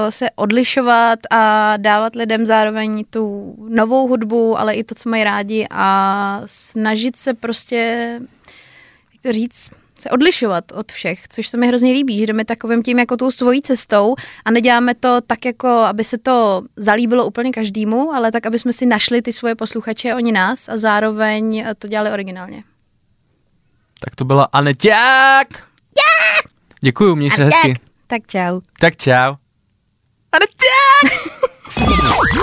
se 0.09 0.29
odlišovat 0.35 1.19
a 1.31 1.73
dávat 1.77 2.15
lidem 2.15 2.45
zároveň 2.45 3.03
tu 3.09 3.55
novou 3.69 4.07
hudbu, 4.07 4.59
ale 4.59 4.73
i 4.73 4.83
to, 4.83 4.95
co 4.95 5.09
mají 5.09 5.23
rádi 5.23 5.67
a 5.71 6.41
snažit 6.45 7.15
se 7.15 7.33
prostě, 7.33 8.19
jak 9.13 9.21
to 9.21 9.31
říct, 9.31 9.69
se 10.03 10.09
odlišovat 10.09 10.71
od 10.71 10.91
všech, 10.91 11.27
což 11.27 11.47
se 11.47 11.57
mi 11.57 11.67
hrozně 11.67 11.93
líbí, 11.93 12.19
že 12.19 12.25
jdeme 12.25 12.45
takovým 12.45 12.83
tím 12.83 12.99
jako 12.99 13.17
tou 13.17 13.31
svojí 13.31 13.61
cestou 13.61 14.15
a 14.45 14.51
neděláme 14.51 14.95
to 14.95 15.21
tak 15.27 15.45
jako, 15.45 15.67
aby 15.67 16.03
se 16.03 16.17
to 16.17 16.61
zalíbilo 16.75 17.25
úplně 17.25 17.51
každému, 17.51 18.11
ale 18.11 18.31
tak, 18.31 18.45
aby 18.45 18.59
jsme 18.59 18.73
si 18.73 18.85
našli 18.85 19.21
ty 19.21 19.33
svoje 19.33 19.55
posluchače, 19.55 20.15
oni 20.15 20.31
nás 20.31 20.69
a 20.69 20.77
zároveň 20.77 21.65
to 21.79 21.87
dělali 21.87 22.11
originálně. 22.11 22.63
Tak 23.99 24.15
to 24.15 24.25
byla 24.25 24.47
Aneťák! 24.51 25.47
Yeah! 25.51 26.41
Děkuju, 26.81 27.15
měj 27.15 27.31
se 27.31 27.43
hezky. 27.43 27.73
Tak 28.07 28.21
čau. 28.27 28.61
Tak 28.79 28.97
čau. 28.97 29.35
Aneťák! 30.31 31.33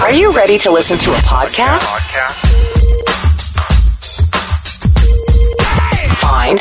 Are 0.02 0.17
you 0.17 0.33
ready 0.33 0.59
to 0.59 0.73
listen 0.75 0.99
to 0.99 1.11
a 1.12 1.40
podcast? 1.40 2.79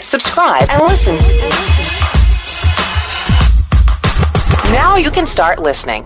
Subscribe, 0.01 0.67
and 0.69 0.81
listen. 0.81 1.15
Now 4.73 4.97
you 4.97 5.09
can 5.09 5.25
start 5.25 5.59
listening. 5.59 6.05